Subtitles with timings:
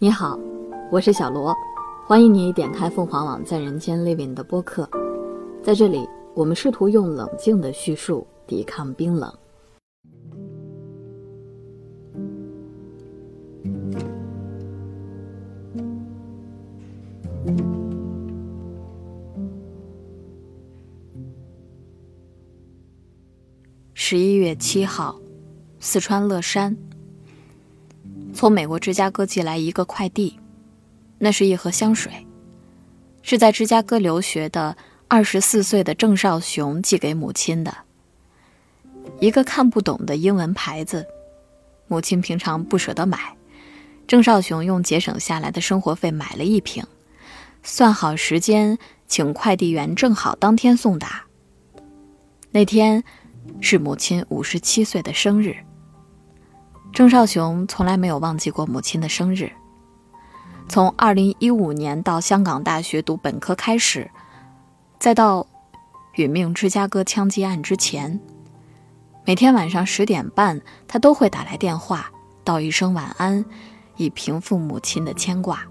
[0.00, 0.36] 你好，
[0.90, 1.54] 我是小罗，
[2.04, 4.90] 欢迎你点开凤凰网在人间 Living 的播客。
[5.62, 9.32] 在这里，我们试图用冷静的叙述抵抗冰冷。
[23.94, 25.20] 十一月七号，
[25.78, 26.76] 四川乐山。
[28.34, 30.38] 从美国芝加哥寄来一个快递，
[31.18, 32.26] 那是一盒香水，
[33.22, 34.76] 是在芝加哥留学的
[35.06, 37.72] 二十四岁的郑少雄寄给母亲的。
[39.20, 41.06] 一个看不懂的英文牌子，
[41.86, 43.36] 母亲平常不舍得买，
[44.06, 46.84] 郑少雄用节省下来的生活费买了一瓶，
[47.62, 48.76] 算好时间，
[49.06, 51.24] 请快递员正好当天送达。
[52.50, 53.04] 那天
[53.60, 55.56] 是母亲五十七岁的生日。
[56.94, 59.50] 郑少雄从来没有忘记过母亲的生日。
[60.68, 64.08] 从2015年到香港大学读本科开始，
[65.00, 65.44] 再到
[66.14, 68.20] 殒命芝加哥枪击案之前，
[69.26, 72.08] 每天晚上十点半，他都会打来电话
[72.44, 73.44] 道一声晚安，
[73.96, 75.66] 以平复母亲的牵挂。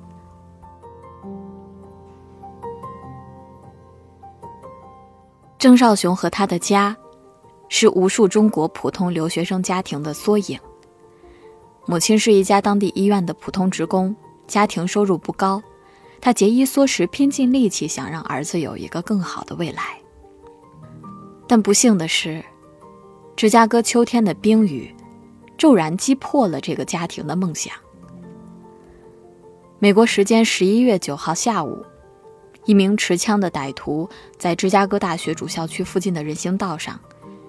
[5.58, 6.98] 郑少雄和他的家，
[7.70, 10.60] 是无数中国普通留学生家庭的缩影。
[11.86, 14.16] 母亲是一家当地医院的普通职工，
[14.48, 15.62] 家庭收入不高，
[16.22, 20.00] 她节衣缩食，拼尽力气想让儿子有一个更好的未来。
[21.46, 22.44] 但不幸的是，
[23.36, 24.96] 芝加哥秋天的冰雨
[25.58, 27.74] 骤然击破了这个家庭的梦想。
[29.80, 31.86] 美国时间十一月九号下午，
[32.64, 36.98] 一名持枪的歹徒在芝加哥大学主校区附近的人行道上，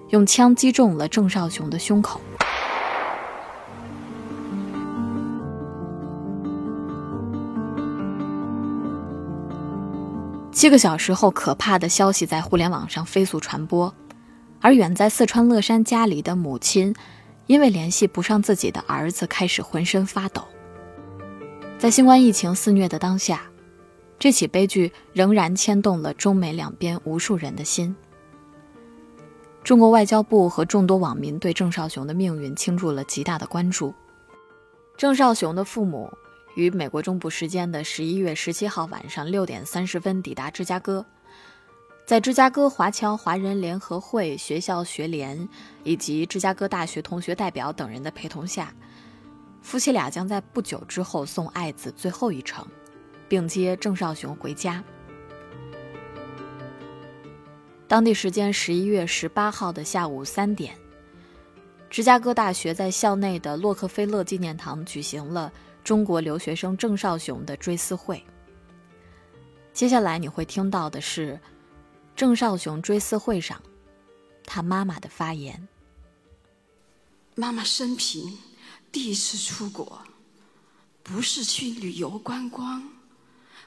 [0.09, 2.19] 用枪击中了郑少雄的胸口。
[10.55, 13.93] 七个小时后，可怕的消息在互联网上飞速传播，
[14.61, 16.95] 而远在四川乐山家里的母亲，
[17.45, 20.41] 因为联系不上自己的儿子，开始浑身发抖。
[21.77, 23.41] 在新冠疫情肆虐的当下，
[24.17, 27.93] 这起悲剧仍然牵动了中美两边无数人的心。
[29.61, 33.93] 中国外交部和众多网民对郑少雄的命运倾注了极大的关注。
[34.95, 36.09] 郑少雄的父母。
[36.55, 41.05] 于美国中部时间的十一月十七号晚上六点三十分抵达芝加哥，
[42.05, 45.47] 在芝加哥华侨华人联合会学校学联
[45.83, 48.73] 以及芝加哥大学同学代表等人的陪同下，
[49.61, 52.65] 夫妻俩将在不久之后送爱子最后一程，
[53.27, 54.81] 并接郑少雄回家。
[57.85, 60.73] 当地时间十一月十八号的下午三点，
[61.89, 65.51] 芝加哥大学在校内的洛克菲勒纪念堂举行了。
[65.85, 68.25] 中国留学生郑少雄的追思会。
[69.71, 71.39] 接下来你会听到的是
[72.15, 73.61] 郑少雄追思会上
[74.45, 75.67] 他妈妈的发言。
[77.35, 78.39] 妈妈生平
[78.91, 80.01] 第一次出国，
[81.03, 82.89] 不是去旅游观光，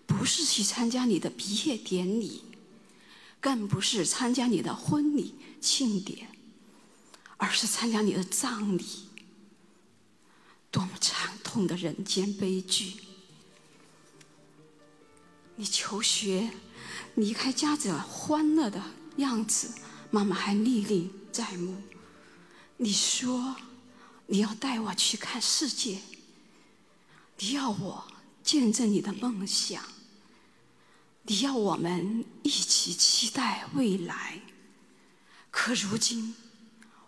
[0.05, 2.43] 不是去参加你的毕业典礼，
[3.41, 6.29] 更不是参加你的婚礼庆典，
[7.37, 9.08] 而是参加你的葬礼。
[10.71, 12.95] 多么惨痛的人间悲剧！
[15.57, 16.51] 你求学、
[17.17, 18.81] 离开家长欢乐的
[19.17, 19.75] 样子，
[20.11, 21.83] 妈妈还历历在目。
[22.77, 23.57] 你说
[24.27, 26.01] 你要带我去看世界，
[27.39, 28.05] 你要我
[28.45, 29.83] 见证你的梦想，
[31.23, 34.41] 你要我们一起期待未来。
[35.51, 36.37] 可如今，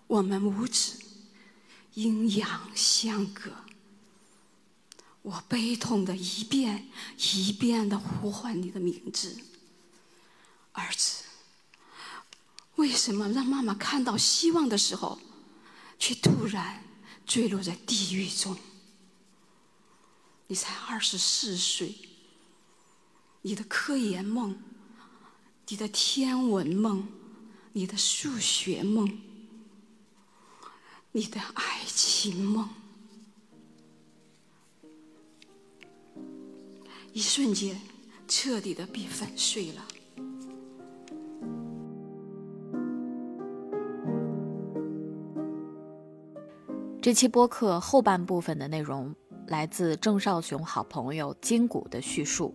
[0.07, 1.10] 我们母子。
[1.95, 3.51] 阴阳相隔，
[5.23, 9.37] 我悲痛的一遍一遍的呼唤你的名字，
[10.73, 11.25] 儿子。
[12.77, 15.19] 为什么让妈妈看到希望的时候，
[15.99, 16.83] 却突然
[17.27, 18.57] 坠落在地狱中？
[20.47, 21.95] 你才二十四岁，
[23.43, 24.59] 你的科研梦，
[25.69, 27.07] 你的天文梦，
[27.73, 29.30] 你的数学梦。
[31.13, 32.69] 你的爱情梦，
[37.13, 37.77] 一瞬间
[38.29, 39.85] 彻底的被粉碎了。
[47.03, 49.13] 这期播客后半部分的内容
[49.49, 52.55] 来自郑少雄好朋友金谷的叙述，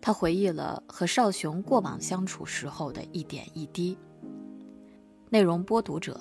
[0.00, 3.96] 他回忆了和少雄过往相处时候的一点一滴。
[5.30, 6.20] 内容播读者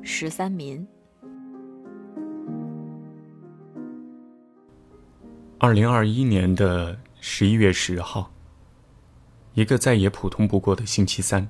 [0.00, 0.86] 十三民。
[5.60, 8.32] 二零二一年的十一月十号，
[9.54, 11.48] 一个再也普通不过的星期三。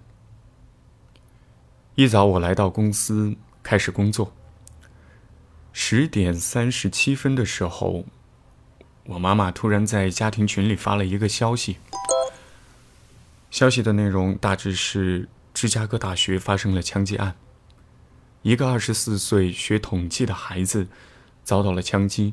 [1.94, 4.32] 一早我来到公司开始工作。
[5.74, 8.06] 十点三十七分的时候，
[9.04, 11.76] 我妈妈突然在家庭群里发了一个消息。
[13.50, 17.36] 消息的内容大致是芝加哥大学发生了枪击案，
[18.40, 20.88] 一个二十四岁学统计的孩子
[21.44, 22.32] 遭到了枪击。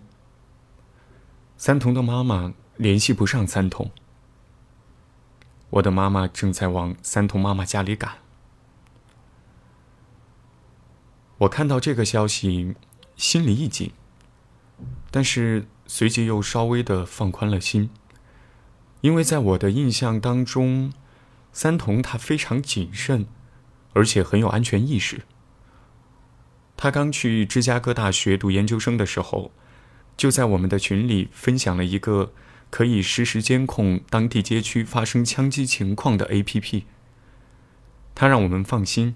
[1.58, 3.90] 三童的妈妈联系不上三童，
[5.70, 8.18] 我的妈妈正在往三童妈妈家里赶。
[11.38, 12.76] 我看到这个消息，
[13.16, 13.94] 心里一紧，
[15.10, 17.90] 但是随即又稍微的放宽了心，
[19.00, 20.92] 因为在我的印象当中，
[21.54, 23.28] 三童他非常谨慎，
[23.94, 25.22] 而且很有安全意识。
[26.76, 29.52] 他刚去芝加哥大学读研究生的时候。
[30.18, 32.32] 就在我们的群里分享了一个
[32.70, 36.84] 可以实时监控当地街区发生枪击情况的 APP。
[38.14, 39.16] 他让我们放心，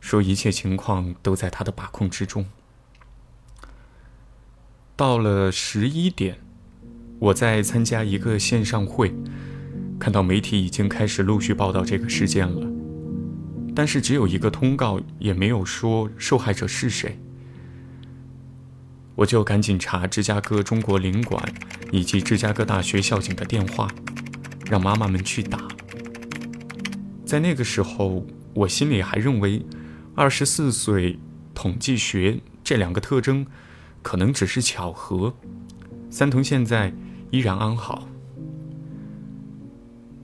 [0.00, 2.46] 说一切情况都在他的把控之中。
[4.96, 6.38] 到了十一点，
[7.18, 9.14] 我在参加一个线上会，
[10.00, 12.68] 看到媒体已经开始陆续报道这个事件了，
[13.74, 17.18] 但是只有一个通告，也没有说受害者是谁。
[19.16, 21.40] 我就赶紧查芝加哥中国领馆
[21.92, 23.88] 以及芝加哥大学校警的电话，
[24.66, 25.68] 让妈妈们去打。
[27.24, 29.64] 在那个时候，我心里还认为，
[30.16, 31.18] 二十四岁、
[31.54, 33.46] 统计学这两个特征，
[34.02, 35.34] 可能只是巧合。
[36.10, 36.92] 三童现在
[37.30, 38.08] 依然安好。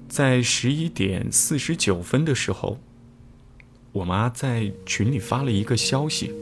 [0.09, 2.81] 在十一点四十九分的时候，
[3.93, 6.35] 我妈在群里发了一个消息，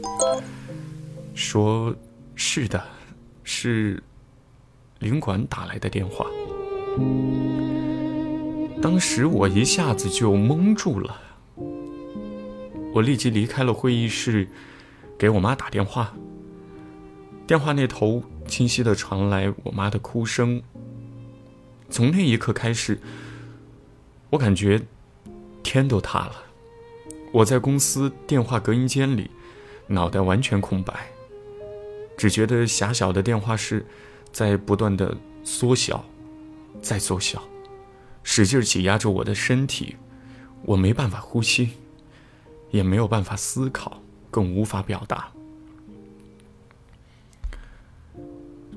[1.35, 1.95] 说。
[2.41, 2.81] 是的，
[3.43, 4.01] 是
[4.99, 6.25] 领馆打来的电话。
[8.81, 11.19] 当时我一下子就懵住了，
[12.93, 14.47] 我立即离开了会议室，
[15.17, 16.13] 给我妈打电话。
[17.45, 20.63] 电话那头清晰的传来我妈的哭声。
[21.89, 23.01] 从那一刻开始，
[24.29, 24.81] 我感觉
[25.61, 26.35] 天都塌了。
[27.33, 29.29] 我在公司电话隔音间里，
[29.87, 30.93] 脑袋完全空白。
[32.19, 33.85] 只觉得狭小的电话室
[34.29, 36.03] 在不断的缩小，
[36.81, 37.41] 再缩小，
[38.23, 39.95] 使劲挤压着我的身体，
[40.63, 41.69] 我没办法呼吸，
[42.71, 45.31] 也没有办法思考，更无法表达。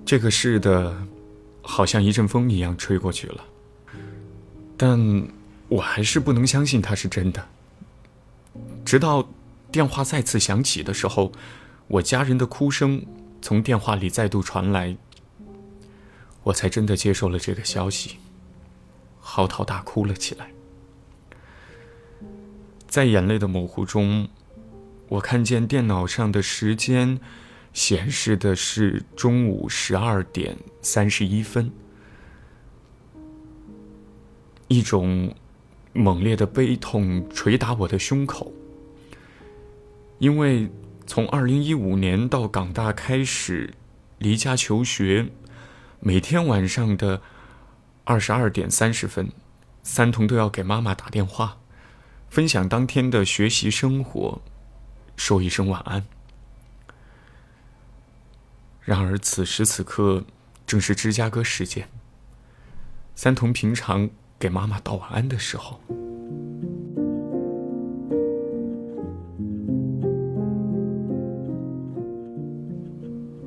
[0.06, 0.96] 这个是的，
[1.62, 3.44] 好像一阵风一样吹过去了，
[4.76, 5.28] 但
[5.68, 7.44] 我还是不能相信它是真的。
[8.84, 9.28] 直到
[9.72, 11.32] 电话再次响起的时候，
[11.88, 13.04] 我家人的哭声。
[13.42, 14.96] 从电话里再度传来，
[16.44, 18.18] 我才真的接受了这个消息，
[19.20, 20.52] 嚎啕大哭了起来。
[22.86, 24.28] 在眼泪的模糊中，
[25.08, 27.18] 我看见电脑上的时间
[27.72, 31.72] 显示的是中午十二点三十一分，
[34.68, 35.34] 一种
[35.92, 38.52] 猛烈的悲痛捶打我的胸口，
[40.20, 40.70] 因为。
[41.06, 43.74] 从二零一五年到港大开始
[44.18, 45.30] 离家求学，
[46.00, 47.20] 每天晚上的
[48.04, 49.30] 二十二点三十分，
[49.82, 51.58] 三童都要给妈妈打电话，
[52.30, 54.40] 分享当天的学习生活，
[55.16, 56.04] 说一声晚安。
[58.80, 60.24] 然而此时此刻
[60.66, 61.88] 正是芝加哥时间，
[63.14, 65.80] 三童平常给妈妈道晚安的时候。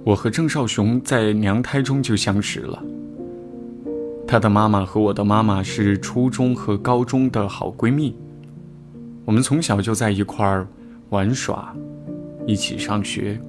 [0.06, 2.84] 我和郑少雄在娘胎中就相识了。
[4.28, 8.16] 他的妈妈和我的妈妈是初中和高中的好闺蜜，
[9.26, 10.68] 我们从小就在一块儿
[11.10, 11.76] 玩耍，
[12.46, 13.42] 一起上学。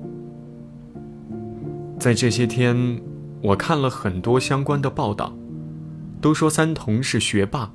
[1.98, 3.02] 在这些天，
[3.42, 5.36] 我看了很多相关的报道，
[6.22, 7.70] 都说三童是学霸。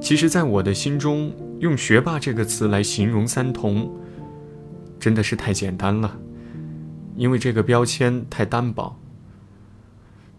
[0.00, 3.88] 其实，在我的心中，用“学霸”这个词来形容三童，
[4.98, 6.18] 真的是太简单了。
[7.20, 8.98] 因为这个标签太单薄。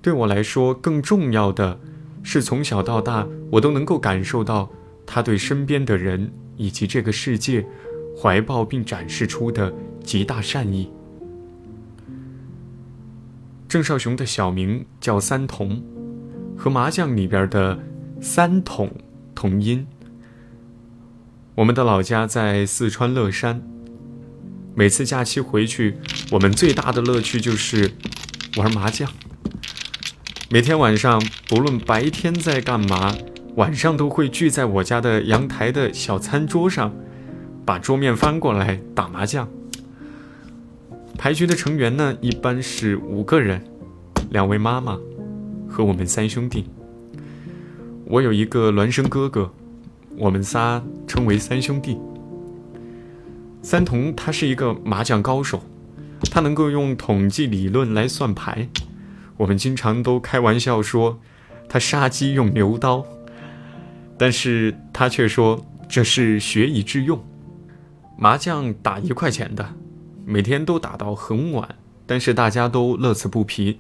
[0.02, 1.80] 对我来说，更重要的
[2.24, 4.72] 是从小到大，我都能够感受到
[5.06, 7.64] 他对身边的人以及这个世界
[8.20, 9.72] 怀抱并展示出的
[10.04, 10.92] 极大善意。
[13.70, 15.84] 郑少雄的小名叫三童，
[16.58, 17.78] 和麻将里边的
[18.20, 18.92] 三筒
[19.36, 19.86] 同音。
[21.54, 23.71] 我们的老家在四川乐山。
[24.74, 25.98] 每次假期回去，
[26.32, 27.92] 我们最大的乐趣就是
[28.56, 29.12] 玩麻将。
[30.50, 33.14] 每天晚上，不论白天在干嘛，
[33.56, 36.94] 晚上都会聚在我家的阳台的小餐桌上，
[37.66, 39.48] 把桌面翻过来打麻将。
[41.18, 43.62] 牌局的成员呢，一般是五个人，
[44.30, 44.98] 两位妈妈
[45.68, 46.66] 和我们三兄弟。
[48.06, 49.54] 我有一个孪生哥哥，
[50.18, 51.98] 我们仨称为三兄弟。
[53.62, 55.62] 三童他是一个麻将高手，
[56.32, 58.68] 他能够用统计理论来算牌。
[59.38, 61.20] 我们经常都开玩笑说，
[61.70, 63.06] 他杀鸡用牛刀，
[64.18, 67.24] 但是他却说这是学以致用。
[68.18, 69.74] 麻将打一块钱的，
[70.26, 71.76] 每天都打到很晚，
[72.06, 73.80] 但是大家都乐此不疲。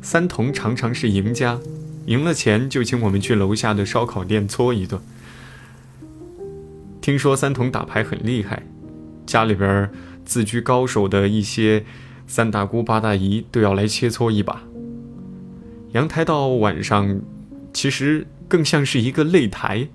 [0.00, 1.58] 三童常常是赢家，
[2.06, 5.00] 赢了钱就请我们去楼下的烧烤店搓一顿。
[7.00, 8.62] 听说三童打牌很厉害，
[9.26, 9.90] 家里边
[10.24, 11.84] 自居高手的一些。
[12.26, 14.62] 三大姑八大姨都要来切磋一把。
[15.90, 17.20] 阳台到晚上，
[17.72, 19.88] 其实更像是一个擂台，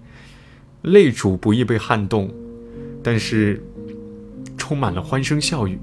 [0.83, 2.29] 擂主不易被撼动，
[3.01, 3.63] 但是
[4.57, 5.79] 充满了欢声笑语。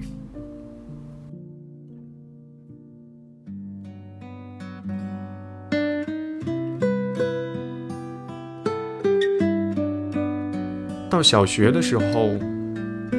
[11.13, 12.31] 到小学的时候，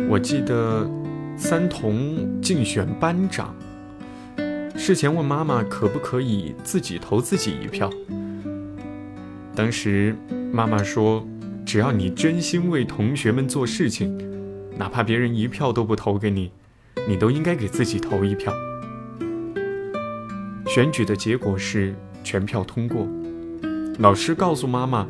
[0.10, 0.90] 我记得。
[1.36, 3.56] 三童竞选班长，
[4.76, 7.90] 事前问妈妈可不可以自己投自己一票。
[9.56, 10.16] 当时
[10.52, 11.28] 妈妈说
[11.66, 14.16] ：“只要你真心为同学们做事情，
[14.78, 16.52] 哪怕别人一票都不投给你，
[17.08, 18.54] 你都应该给自己投一票。”
[20.70, 23.08] 选举的结果是全票通过。
[23.98, 25.08] 老师告诉妈妈，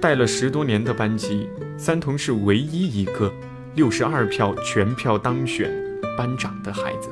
[0.00, 3.32] 带了十多年的班级，三童是唯一一个。
[3.74, 5.70] 六十二票全票当选
[6.16, 7.08] 班长的孩子。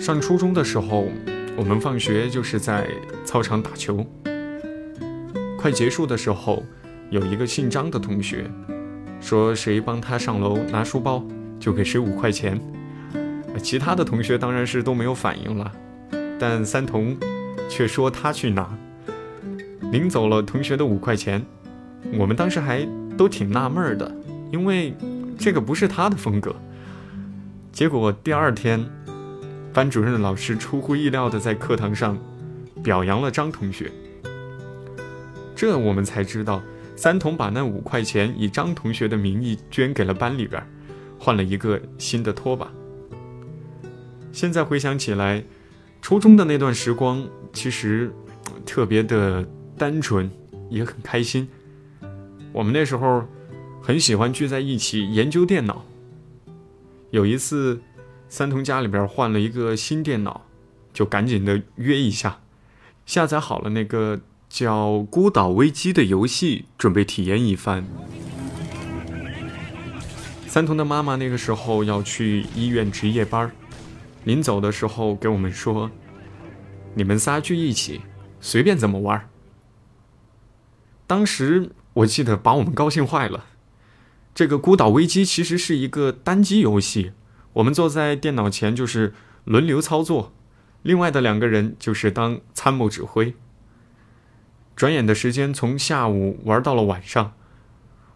[0.00, 1.06] 上初中的时候，
[1.54, 2.88] 我们放学就是在
[3.26, 4.06] 操场打球。
[5.58, 6.62] 快结束的时候，
[7.10, 8.50] 有一个姓张的同学
[9.20, 11.22] 说：“谁帮他上楼拿书包，
[11.60, 12.58] 就给谁五块钱。”
[13.62, 15.70] 其他的同学当然是都没有反应了，
[16.38, 17.14] 但三童
[17.68, 18.66] 却说他去拿，
[19.92, 21.44] 领走了同学的五块钱。
[22.12, 22.86] 我们当时还。
[23.16, 24.12] 都挺纳闷的，
[24.50, 24.92] 因为
[25.38, 26.52] 这个不是他的风格。
[27.70, 28.84] 结果第二天，
[29.72, 32.18] 班主任的老师出乎意料的在课堂上
[32.82, 33.88] 表扬了张同学。
[35.54, 36.60] 这我们才知道，
[36.96, 40.60] 三童把那五块钱以张同学的名义捐给了班里边，
[41.16, 42.68] 换了一个新的拖把。
[44.32, 45.44] 现在回想起来，
[46.02, 48.12] 初中的那段时光其实
[48.66, 49.46] 特别的
[49.78, 50.28] 单纯，
[50.68, 51.48] 也很开心。
[52.54, 53.26] 我们那时候
[53.82, 55.84] 很喜欢聚在一起研究电脑。
[57.10, 57.82] 有一次，
[58.28, 60.46] 三童家里边换了一个新电脑，
[60.92, 62.38] 就赶紧的约一下，
[63.04, 67.84] 下载好了那个叫《孤岛危机》的游戏，准备体验一番。
[70.46, 73.50] 三童的妈妈那个时候要去医院值夜班，
[74.22, 75.90] 临走的时候给我们说
[76.94, 78.02] ：“你们仨聚一起，
[78.40, 79.28] 随便怎么玩。”
[81.08, 81.72] 当时。
[81.94, 83.46] 我记得把我们高兴坏了。
[84.34, 87.12] 这个《孤岛危机》其实是一个单机游戏，
[87.54, 90.32] 我们坐在电脑前就是轮流操作，
[90.82, 93.34] 另外的两个人就是当参谋指挥。
[94.74, 97.34] 转眼的时间从下午玩到了晚上，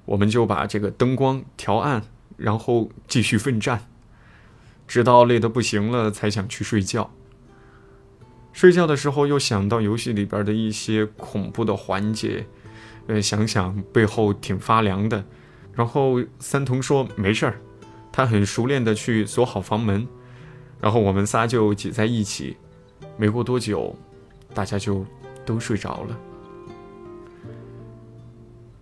[0.06, 2.02] 我们就把这个灯光调暗，
[2.36, 3.86] 然后继续奋战，
[4.88, 7.12] 直到累得不行了才想去睡觉。
[8.52, 12.48] 睡觉的时候又想到游戏里边的一些恐怖的环节。
[13.08, 15.24] 呃，想想背后挺发凉的，
[15.72, 17.58] 然后三童说没事儿，
[18.12, 20.06] 他很熟练的去锁好房门，
[20.78, 22.58] 然后我们仨就挤在一起，
[23.16, 23.96] 没过多久，
[24.52, 25.06] 大家就
[25.46, 26.18] 都睡着了。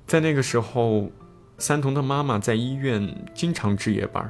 [0.08, 1.08] 在那个时候，
[1.58, 4.28] 三童的妈妈在医院经常值夜班，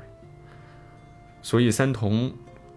[1.41, 2.31] 所以三童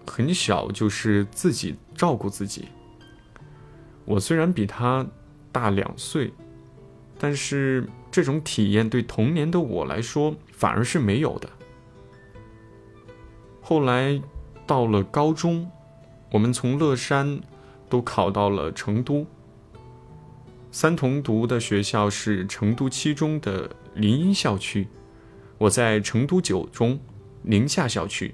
[0.08, 2.70] 很小就是自己照顾自己。
[4.06, 5.06] 我虽然比他
[5.52, 6.34] 大两岁。
[7.20, 11.50] 但是这种体验对童年的我来说反而是没有的。
[13.62, 14.20] 后来
[14.66, 15.70] 到了高中，
[16.32, 17.40] 我们从乐山
[17.90, 19.28] 都考到了成都。
[20.72, 24.88] 三同读的学校是成都七中的林荫校区，
[25.58, 27.00] 我在成都九中
[27.42, 28.34] 宁夏校区，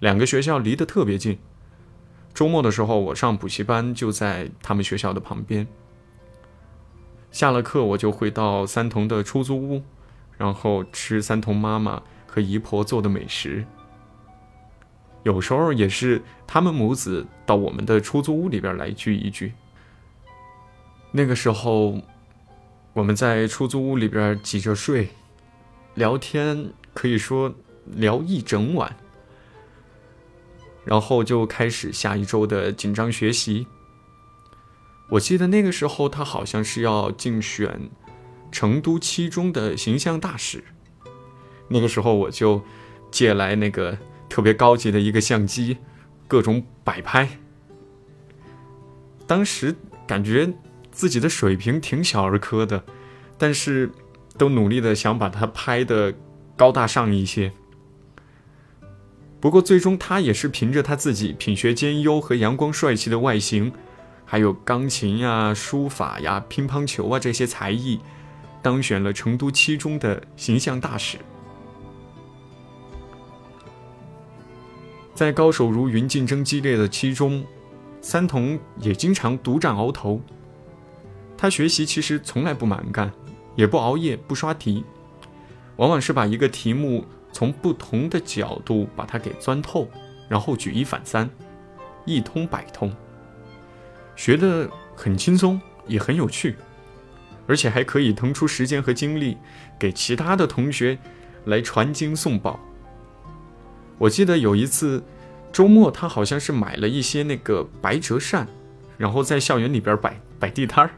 [0.00, 1.38] 两个学校离得特别近。
[2.34, 5.66] 周末的时候，我上补习班就在他们学校的旁边。
[7.30, 9.82] 下了课，我就回到三童的出租屋，
[10.36, 13.64] 然后吃三童妈妈和姨婆做的美食。
[15.22, 19.52] 有时候也是他们母子到我们的出租屋里边来聚一聚。
[21.12, 22.00] 那个时候，
[22.94, 25.10] 我们在出租屋里边挤着睡，
[25.94, 28.96] 聊天可以说聊一整晚，
[30.84, 33.66] 然后就开始下一周的紧张学习。
[35.10, 37.90] 我记得那个时候他好像是要竞选
[38.50, 40.64] 成都七中的形象大使，
[41.68, 42.62] 那个时候我就
[43.10, 43.98] 借来那个
[44.28, 45.78] 特别高级的一个相机，
[46.26, 47.28] 各种摆拍。
[49.26, 49.76] 当时
[50.06, 50.52] 感觉。
[50.92, 52.84] 自己的水平挺小儿科的，
[53.38, 53.90] 但是
[54.36, 56.12] 都努力的想把它拍的
[56.56, 57.52] 高大上一些。
[59.40, 63.72] 不过最终他也是凭着他自己品学兼优和阳光帅气的外形，
[64.30, 67.98] 还有钢琴呀、书法呀、乒乓球啊这些才艺，
[68.62, 71.18] 当选了成都七中的形象大使。
[75.16, 77.44] 在高手如云、竞争激烈的七中，
[78.00, 80.20] 三童也经常独占鳌头。
[81.36, 83.10] 他学习其实从来不蛮干，
[83.56, 84.84] 也不熬夜，不刷题，
[85.74, 89.88] 往往是把一个题目从不同的角度把它给钻透，
[90.28, 91.28] 然后举一反三，
[92.04, 92.94] 一通百通。
[94.20, 96.54] 学的很轻松，也很有趣，
[97.46, 99.38] 而且还可以腾出时间和精力
[99.78, 100.98] 给其他的同学
[101.46, 102.60] 来传经送宝。
[103.96, 105.02] 我记得有一次
[105.50, 108.46] 周末，他好像是买了一些那个白折扇，
[108.98, 110.90] 然后在校园里边摆摆地摊儿。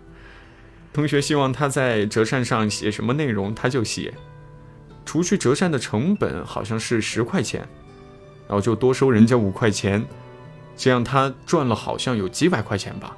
[0.92, 4.12] 同学希望他在折扇上写什么内容，他就写。
[5.06, 7.60] 除去折扇的成本好像是十块钱，
[8.48, 10.04] 然后就多收人家五块钱，
[10.76, 13.16] 这样他赚了好像有几百块钱吧。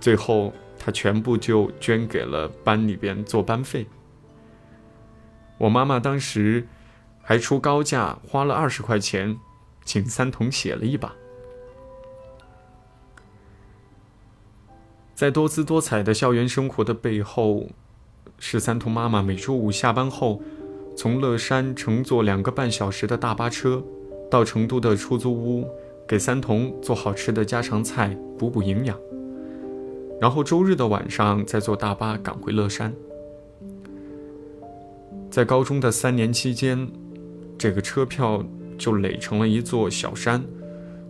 [0.00, 3.86] 最后他全部就捐给了班里边做班费。
[5.58, 6.66] 我妈妈当时
[7.20, 9.36] 还出高价花了二十块钱，
[9.84, 11.12] 请三童写了一把。
[15.14, 17.66] 在多姿多彩的校园生活的背后，
[18.38, 20.40] 是三童妈妈每周五下班后，
[20.96, 23.82] 从乐山乘坐两个半小时的大巴车，
[24.30, 25.68] 到成都的出租屋，
[26.08, 28.98] 给三童做好吃的家常菜，补补营养。
[30.18, 32.92] 然后周日的晚上再坐大巴赶回乐山。
[35.30, 36.90] 在高中的三年期间，
[37.58, 38.42] 这个车票
[38.78, 40.42] 就垒成了一座小山，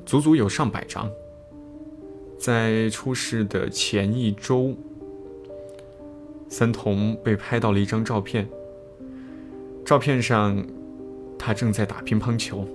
[0.04, 1.08] 足足有上百张。
[2.36, 4.74] 在出事的前一周，
[6.48, 8.48] 三童被拍到了一张照片。
[9.84, 10.66] 照片上，
[11.38, 12.66] 他正在打乒乓球，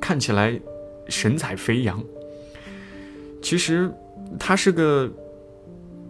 [0.00, 0.60] 看起来
[1.08, 2.02] 神采飞扬。
[3.42, 3.92] 其实，
[4.38, 5.10] 他是个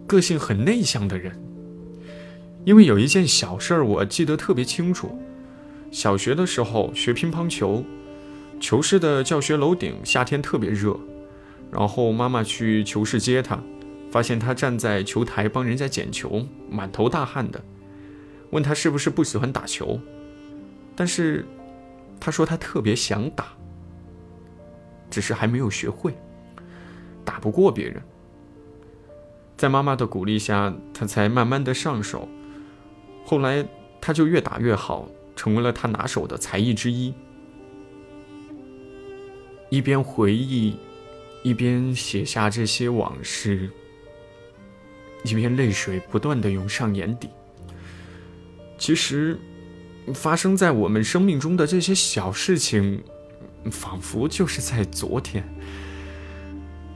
[0.07, 1.37] 个性很内向的人。
[2.63, 5.19] 因为有一件小事儿，我记得特别清楚。
[5.91, 7.83] 小学的时候学乒乓球，
[8.59, 10.99] 球室的教学楼顶夏天特别热。
[11.71, 13.61] 然后妈妈去球室接他，
[14.09, 17.61] 发现他站在球台帮人家捡球，满头大汗的，
[18.51, 19.99] 问他是不是不喜欢打球，
[20.95, 21.45] 但是
[22.19, 23.47] 他说他特别想打，
[25.09, 26.13] 只是还没有学会，
[27.23, 28.01] 打不过别人。
[29.57, 32.27] 在妈妈的鼓励下，他才慢慢的上手，
[33.25, 33.65] 后来
[34.01, 37.13] 他就越打越好，成为了他拿手的才艺之一。
[39.69, 40.77] 一边回忆。
[41.43, 43.69] 一边写下这些往事，
[45.23, 47.29] 一边泪水不断的涌上眼底。
[48.79, 49.37] 其实，
[50.11, 53.03] 发生在我们生命中的这些小事情，
[53.71, 55.43] 仿佛就是在昨天。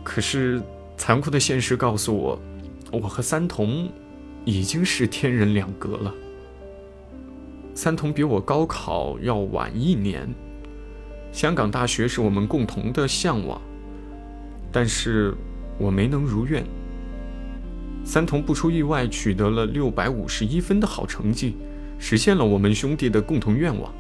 [0.04, 0.62] 可是，
[0.98, 2.40] 残酷的现实告诉我，
[2.92, 3.90] 我和三童
[4.46, 6.14] 已经是天人两隔了。
[7.76, 10.28] 三童比我高考要晚一年，
[11.32, 13.62] 香港大学是我们共同的向往。
[14.72, 15.34] 但是，
[15.78, 16.64] 我没能如愿。
[18.04, 21.56] 三童不出意外取得了六百五十一分的好成绩，
[22.00, 23.94] 实现了我们兄弟的共同愿望。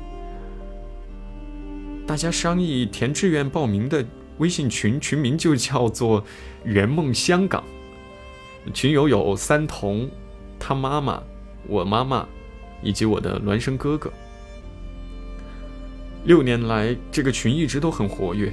[2.09, 4.03] 大家商议填志愿报名的
[4.39, 6.25] 微信群，群名就叫做
[6.65, 7.63] “圆梦香港”。
[8.73, 10.09] 群友有三童、
[10.57, 11.21] 他妈妈、
[11.67, 12.27] 我妈妈，
[12.81, 14.11] 以及我的孪生哥哥。
[16.23, 18.51] 六年来，这个群一直都很活跃。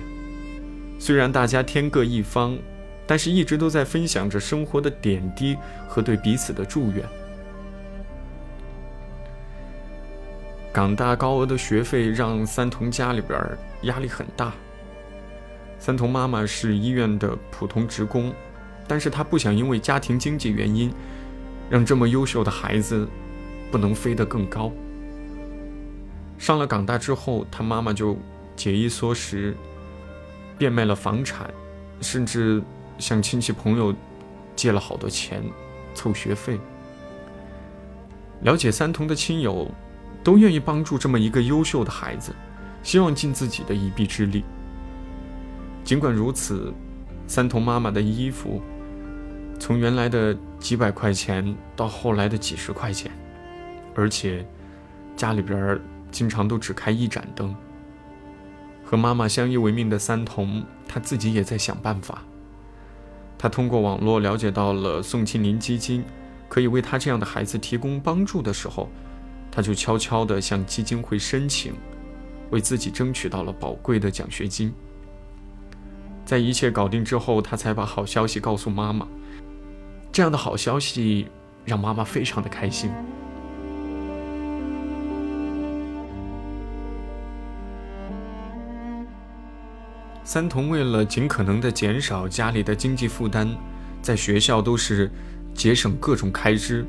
[0.98, 2.58] 虽然大家天各一方，
[3.06, 5.56] 但是一直都在分享着生活的点滴
[5.88, 7.02] 和对彼此的祝愿。
[10.76, 13.40] 港大高额的学费让三童家里边
[13.84, 14.52] 压力很大。
[15.78, 18.30] 三童妈妈是医院的普通职工，
[18.86, 20.92] 但是她不想因为家庭经济原因，
[21.70, 23.08] 让这么优秀的孩子
[23.72, 24.70] 不能飞得更高。
[26.36, 28.14] 上了港大之后，他妈妈就
[28.54, 29.56] 节衣缩食，
[30.58, 31.50] 变卖了房产，
[32.02, 32.62] 甚至
[32.98, 33.94] 向亲戚朋友
[34.54, 35.42] 借了好多钱
[35.94, 36.60] 凑学费。
[38.42, 39.66] 了解三童的亲友
[40.26, 42.34] 都愿意帮助这么一个优秀的孩子，
[42.82, 44.42] 希望尽自己的一臂之力。
[45.84, 46.74] 尽管如此，
[47.28, 48.60] 三童妈妈的衣服
[49.56, 53.08] 从原来的几百块钱到后来的几十块钱，
[53.94, 54.44] 而且
[55.14, 57.54] 家里边经常都只开一盏灯。
[58.84, 62.24] 和妈妈相依为命的三童，他自己也在想办法。
[63.38, 66.02] 他通过网络了解到了宋庆龄基金
[66.48, 68.88] 可以为他这样的孩子提供帮助的时候，
[69.56, 71.72] 他就悄悄地向基金会申请，
[72.50, 74.70] 为自己争取到了宝贵的奖学金。
[76.26, 79.08] 在一切搞定之后，他才把好消息告诉妈妈。
[80.12, 81.28] 这样的好消息
[81.64, 82.90] 让妈妈非常的开心。
[90.22, 93.48] 三童为了尽可能的减少家里的经济负担，
[94.02, 95.10] 在学校都是
[95.54, 96.84] 节省各种开支，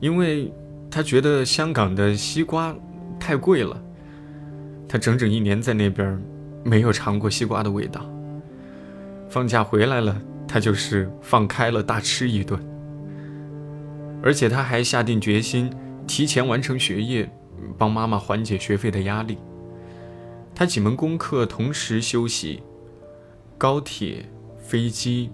[0.00, 0.52] 因为
[0.90, 2.74] 他觉得香港的西瓜
[3.20, 3.80] 太贵了，
[4.88, 6.20] 他整整一年在那边。
[6.64, 8.04] 没有尝过西瓜的味道。
[9.30, 12.60] 放假回来了，他就是放开了大吃一顿。
[14.22, 15.72] 而且他还下定决心
[16.06, 17.30] 提前完成学业，
[17.78, 19.38] 帮妈妈缓解学费的压力。
[20.54, 22.62] 他几门功课同时休息，
[23.56, 25.30] 高铁、飞机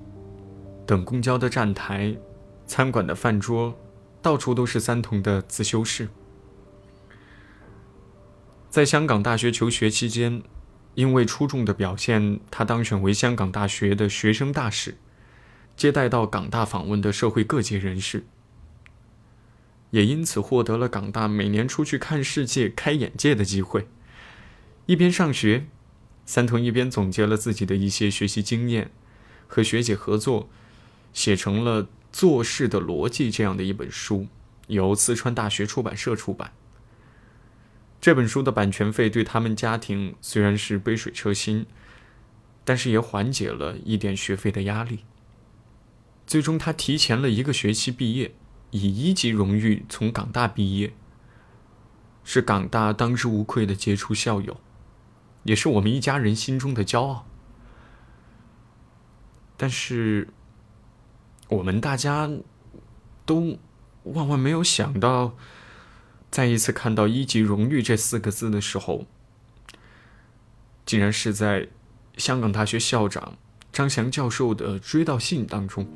[0.86, 2.14] 等公交的站台、
[2.66, 3.74] 餐馆的饭桌，
[4.24, 6.08] 到处都是三童的自修室。
[8.70, 10.42] 在香港大学求学期间。
[10.94, 14.96] 因为出众的表现，他当选为香港大学的学生大使，
[15.76, 18.24] 接待到港大访问的社会各界人士，
[19.90, 23.88] 也因此获得了港大每年出去看世界、开眼界的机会。
[24.86, 25.66] 一边上学，
[26.24, 28.92] 三童一边总结了自己的一些学习经验，
[29.48, 30.48] 和学姐合作，
[31.12, 31.82] 写成了
[32.14, 34.28] 《做事的逻辑》这样的一本书，
[34.68, 36.52] 由四川大学出版社出版。
[38.00, 41.66] 这本书的版权费对他们家庭虽然是杯水车薪，
[42.64, 45.00] 但是也缓解了一点学费的压力。
[46.24, 48.32] 最终，他提前了一个学期毕业，
[48.70, 50.94] 以一级荣誉从港大毕业，
[52.22, 54.60] 是港大当之无愧的杰出校友，
[55.42, 57.26] 也是我们一家人心中的骄傲。
[59.56, 60.28] 但是，
[61.48, 62.30] 我们大家
[63.26, 63.58] 都
[64.04, 65.36] 万万没有想到。
[66.30, 69.06] 再一次看到“一级荣誉”这四个字的时候，
[70.84, 71.68] 竟然是在
[72.16, 73.36] 香港大学校长
[73.72, 75.86] 张翔教授的追悼信当中。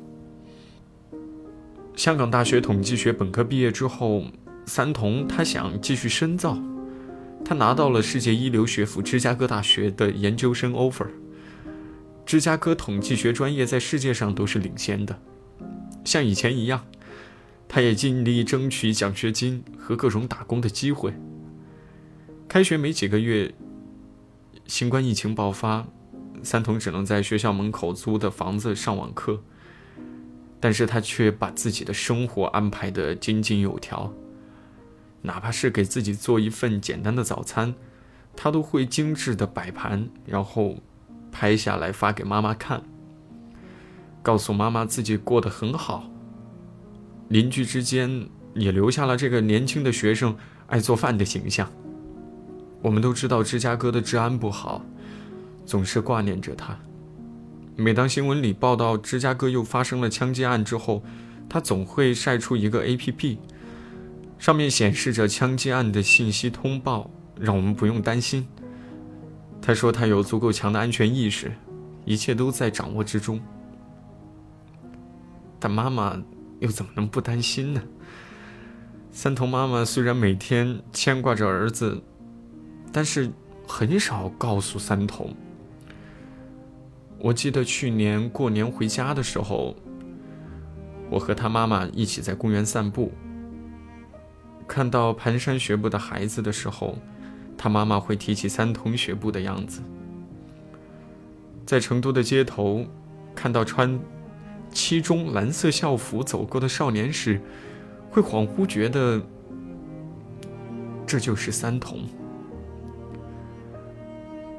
[1.93, 4.23] 香港大学统计学本科毕业之后，
[4.65, 6.57] 三童他想继续深造，
[7.43, 11.07] 他拿到了世界一流学府芝加哥大学的研究生 offer。
[12.25, 15.21] 芝加哥统计学专业在世界上都是领先的，
[16.03, 16.85] 像以前一样。
[17.67, 21.13] 他也尽力争取奖学金和各种打工的机会。
[22.47, 23.53] 开学没几个月，
[24.65, 25.87] 新冠疫情爆发，
[26.41, 29.43] 三童只能在学校门口租的房子上网课。
[30.59, 34.11] 但是他却把自己的生活安排得井井有条，
[35.21, 37.75] 哪怕是给自己做一份简单的早餐，
[38.35, 40.79] 他都会精致的摆盘，然后
[41.31, 42.83] 拍下来发给妈妈看，
[44.21, 46.09] 告诉妈妈自己过得很好。
[47.29, 50.35] 邻居之间也留下了这个年轻的学生
[50.67, 51.71] 爱做饭的形象。
[52.81, 54.83] 我们都知道芝加哥的治安不好，
[55.65, 56.77] 总是挂念着他。
[57.75, 61.03] 每当新闻里报道芝加哥又发生了枪击案之后，
[61.47, 63.37] 他总会晒出一个 A.P.P，
[64.37, 68.47] 上面显示着枪击案的信息通报，让我们不用担心。
[69.61, 71.51] 他说他有足够强的安全意识，
[72.05, 73.39] 一切都在掌握之中。
[75.59, 76.21] 但妈妈。
[76.59, 77.81] 又怎么能不担心呢？
[79.11, 82.01] 三童妈妈虽然每天牵挂着儿子，
[82.91, 83.31] 但是
[83.65, 85.33] 很少告诉三童。
[87.17, 89.73] 我记得去年过年回家的时候，
[91.09, 93.13] 我和他妈妈一起在公园散步，
[94.67, 96.97] 看到蹒跚学步的孩子的时候，
[97.57, 99.81] 他妈妈会提起三童学步的样子。
[101.65, 102.85] 在成都的街头，
[103.33, 103.97] 看到穿。
[104.71, 107.41] 七中蓝色校服走过的少年时，
[108.09, 109.21] 会恍惚觉得
[111.05, 112.01] 这就是三童。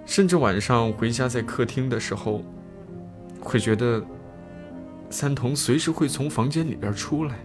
[0.04, 2.42] 甚至晚上回家在客厅的时候，
[3.40, 4.04] 会觉得
[5.08, 7.38] 三童随时会从房间里边出来。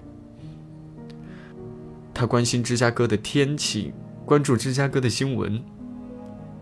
[2.14, 3.94] 他关心芝加哥的天气，
[4.26, 5.64] 关注芝加哥的新闻，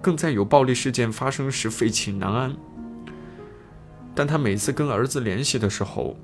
[0.01, 2.53] 更在有暴力事件发生时废寝难安。
[4.15, 6.15] 但他每次跟儿子联系的时候，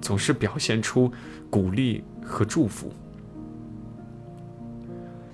[0.00, 1.10] 总是表现出
[1.48, 2.92] 鼓励和祝福。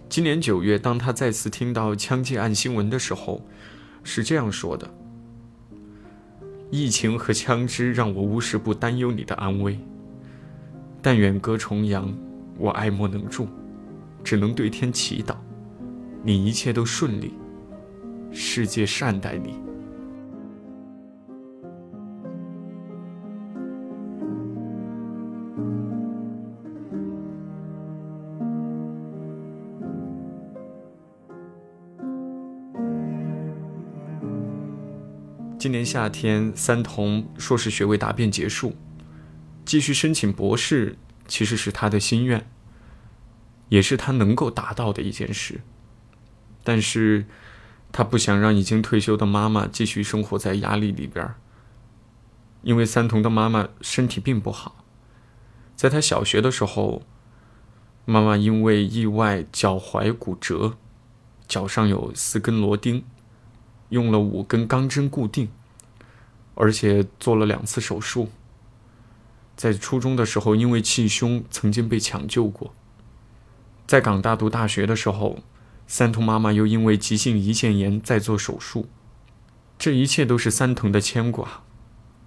[0.08, 3.44] 今年九月，当他再次听到枪击案新闻的时候，
[4.04, 4.88] 是这样说的
[6.70, 9.78] ：“疫情和枪支让我无时不担忧你的安危。
[11.02, 12.16] 但远隔重洋，
[12.56, 13.48] 我爱莫能助，
[14.22, 15.34] 只能对天祈祷，
[16.22, 17.34] 你一切都顺利，
[18.30, 19.60] 世界善待你。”
[35.86, 38.76] 夏天，三童硕士学位答辩结束，
[39.64, 42.50] 继续申请博士，其实是他的心愿，
[43.68, 45.60] 也是他能够达到的一件事。
[46.64, 47.26] 但是，
[47.92, 51.34] 他不想让已经退休的妈妈继续生活在压力里边，
[52.62, 54.84] 因为三童的妈妈身体并不好，
[55.76, 57.04] 在他小学的时候，
[58.04, 60.76] 妈妈因为意外脚踝骨折，
[61.46, 63.04] 脚上有四根螺钉。
[63.90, 65.48] 用了五根钢针固定，
[66.56, 68.28] 而且做了两次手术。
[69.56, 72.74] 在初中的时候，因为气胸，曾经被抢救过。
[73.86, 75.38] 在港大读大学的时候，
[75.86, 78.88] 三藤妈妈又因为急性胰腺炎在做手术。
[79.78, 81.62] 这一切都是三藤的牵挂。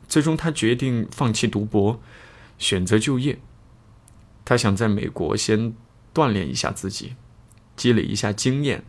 [0.08, 2.00] 最终，他决定放弃读博，
[2.58, 3.38] 选择就业。
[4.46, 5.74] 他想在美国先
[6.14, 7.16] 锻炼一下自己，
[7.76, 8.86] 积累一下经验，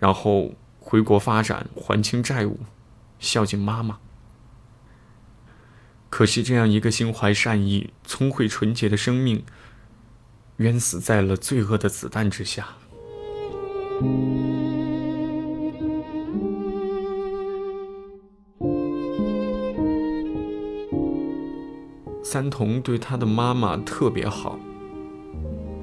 [0.00, 0.54] 然后。
[0.80, 2.60] 回国发展，还清债务，
[3.18, 3.98] 孝敬妈妈。
[6.10, 9.44] 可惜，这样一个心怀善意、聪慧纯洁的生命，
[10.56, 12.68] 冤死在了罪恶的子弹之下。
[22.22, 24.58] 三童对他的妈妈特别好。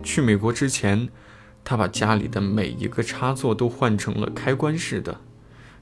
[0.04, 1.10] 去美国之前。
[1.68, 5.20] 他把家里的每一个插座都换成了开关式的，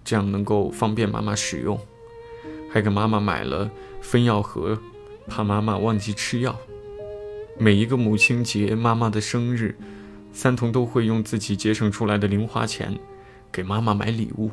[0.01, 1.77] 这样能够方便妈妈使用。
[2.73, 3.69] 还给妈妈买了
[4.01, 4.79] 分药盒，
[5.27, 6.59] 怕妈妈忘记吃药。
[7.55, 9.77] 每一个母亲节、妈妈的生日，
[10.31, 12.97] 三童都会用自己节省出来的零花钱
[13.51, 14.49] 给妈妈买礼物。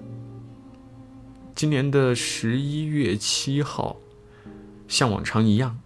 [1.55, 3.97] 今年的十一月七号，
[4.87, 5.79] 像往常一样。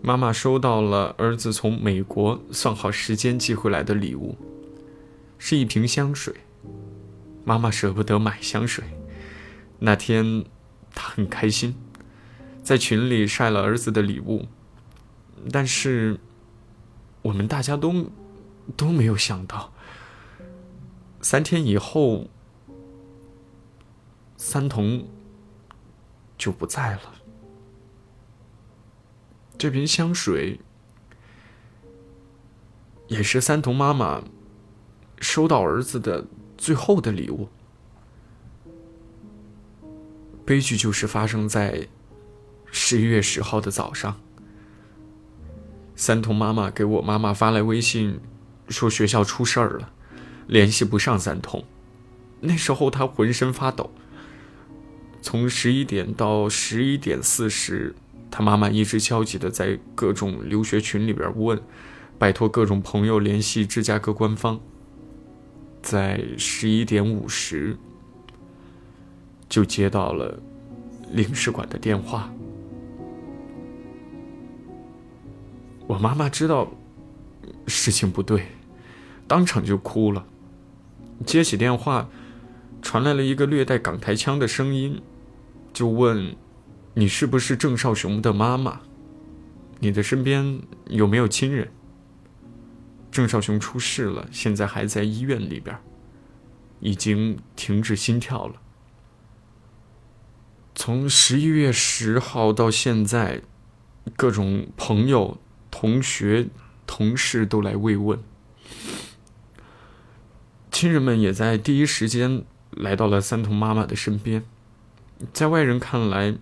[0.00, 4.34] 妈妈收到了儿子从美国算好时间寄回来的礼物，
[5.36, 6.32] 是一瓶香水。
[7.44, 8.82] 妈妈舍不得买香水，
[9.78, 10.46] 那天
[10.98, 11.76] 他很开心，
[12.60, 14.46] 在群里晒了儿子的礼物。
[15.52, 16.18] 但是
[17.22, 18.10] 我们大家都
[18.76, 19.72] 都没有想到，
[21.20, 22.26] 三天以后，
[24.36, 25.06] 三童
[26.36, 27.14] 就不在了。
[29.56, 30.58] 这瓶香水
[33.06, 34.24] 也是三童妈妈
[35.20, 37.48] 收到儿子的最后的礼物。
[40.48, 41.88] 悲剧就是发生在
[42.72, 44.18] 十一月十号的早上。
[45.94, 48.18] 三童妈妈给我妈妈发来微信，
[48.70, 49.90] 说学校出事儿了，
[50.46, 51.62] 联系不上三童。
[52.40, 53.90] 那时候她浑身发抖。
[55.20, 57.94] 从十一点到十一点四十。
[58.30, 61.60] 他妈妈一直焦急的在各种留学群里边问，
[62.18, 64.58] 拜托各种朋友联系芝加哥官方。
[65.82, 67.76] 在十一点五十，
[69.48, 70.38] 就接到了
[71.12, 72.30] 领事馆的电话。
[75.86, 76.70] 我妈妈知道
[77.66, 78.46] 事情不对，
[79.26, 80.26] 当场就哭了。
[81.26, 82.08] 接起电话，
[82.82, 85.00] 传来了一个略带港台腔的声音，
[85.72, 86.36] 就问。
[86.94, 88.80] 你是不是郑少雄的妈妈？
[89.78, 91.68] 你的身边有没有亲人？
[93.12, 95.78] 郑少雄出事了，现在还在医院里边，
[96.80, 98.54] 已经停止心跳了。
[100.78, 103.42] 从十一月十号到现在，
[104.16, 105.36] 各种朋友、
[105.72, 106.46] 同学、
[106.86, 108.20] 同事都来慰问，
[110.70, 114.44] 亲人们也在第一时间来到了三童妈妈的身边，
[115.32, 116.36] 在外人看来。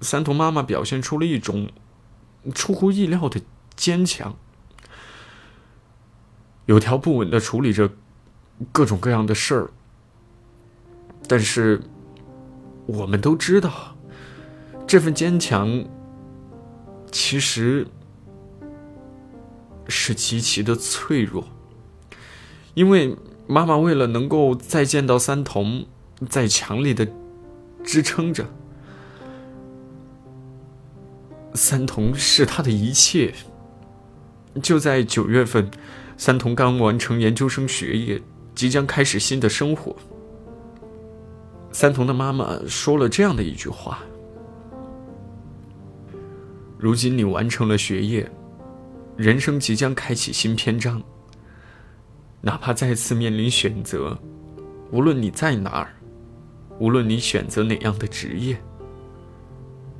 [0.00, 1.70] 三童妈妈表现出了一种
[2.54, 3.40] 出乎意料的
[3.76, 4.36] 坚强，
[6.66, 7.92] 有条不紊的处理着
[8.72, 9.70] 各种各样的事儿。
[11.28, 11.82] 但是，
[12.88, 13.94] 我们都知道，
[14.86, 15.84] 这份坚强
[17.12, 17.86] 其实
[19.86, 21.46] 是极其的脆弱，
[22.72, 23.14] 因为
[23.46, 25.86] 妈妈为了能够再见到三童，
[26.30, 27.06] 在强力的
[27.84, 28.46] 支撑着。
[31.52, 33.34] 三童是他的一切。
[34.62, 35.70] 就在九月份，
[36.16, 38.22] 三童刚完成研究生学业，
[38.54, 39.94] 即将开始新的生活。
[41.70, 44.00] 三童的妈妈说了这样的一句话
[46.78, 48.28] ：“如今你完成了学业，
[49.16, 51.02] 人生即将开启新篇章。
[52.40, 54.18] 哪怕再次面临选择，
[54.90, 55.94] 无论你在哪儿，
[56.78, 58.60] 无论你选择哪样的职业，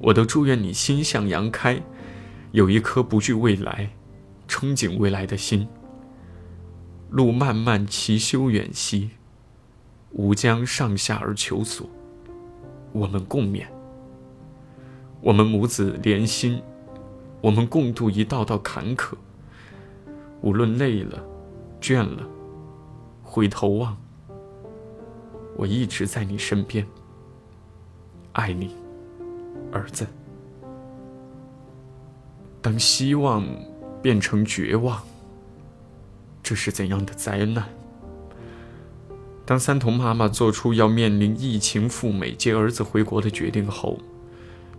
[0.01, 1.83] 我都祝愿你心向阳开，
[2.53, 3.91] 有一颗不惧未来、
[4.49, 5.69] 憧憬未来的心。
[7.11, 9.11] 路漫漫其修远兮。”
[10.13, 11.87] 吾将上下而求索，
[12.93, 13.67] 我们共勉。
[15.21, 16.63] 我们母子连心，
[17.41, 19.15] 我们共度一道道坎坷。
[20.41, 21.23] 无论累了、
[21.81, 22.27] 倦了，
[23.23, 23.97] 回头望，
[25.57, 26.87] 我一直在你身边。
[28.33, 28.77] 爱你，
[29.73, 30.07] 儿子。
[32.63, 33.45] 当希望
[34.01, 35.03] 变成绝望，
[36.43, 37.65] 这是怎样的灾难？
[39.49, 43.99] 当三童妈妈做出要面临疫情赴美接儿子回国的决定后，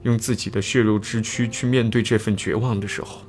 [0.04, 3.22] 用自己的血肉之躯去面对这份绝望的时候，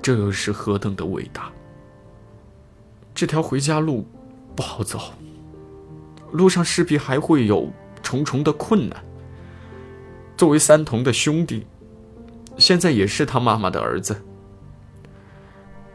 [0.00, 1.52] 这又是何等的伟大！
[3.14, 4.06] 这条回家路
[4.56, 4.98] 不好走，
[6.30, 7.70] 路上势必还会有
[8.02, 9.04] 重重的困难。
[10.38, 11.66] 作为三童的兄弟，
[12.56, 14.22] 现在也是他妈妈的儿子。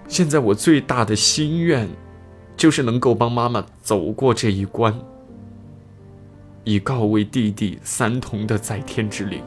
[0.08, 1.90] 现在我最大的心愿。
[2.58, 5.00] 就是能够帮妈妈走过这一关，
[6.64, 9.44] 以告慰弟弟三童的在天之灵。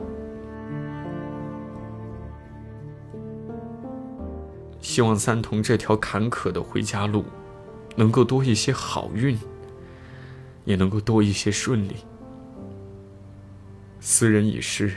[4.81, 7.25] 希望三童这条坎坷的回家路，
[7.97, 9.37] 能够多一些好运，
[10.65, 11.97] 也能够多一些顺利。
[13.99, 14.95] 斯人已逝，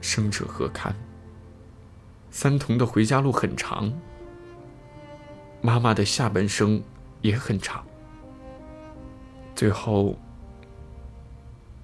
[0.00, 0.94] 生者何堪？
[2.30, 3.92] 三童的回家路很长。
[5.60, 6.82] 妈妈的下半生
[7.20, 7.84] 也很长。
[9.54, 10.18] 最后，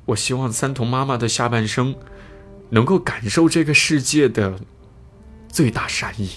[0.06, 1.94] 我希望三童妈妈的下半生
[2.70, 4.58] 能够感受这个世界的
[5.48, 6.30] 最大善意。